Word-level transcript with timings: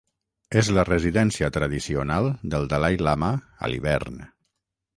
És 0.61 0.69
la 0.77 0.85
residència 0.87 1.49
tradicional 1.57 2.31
del 2.55 2.67
dalai-lama 2.73 3.31
a 3.37 3.71
l'hivern. 3.73 4.21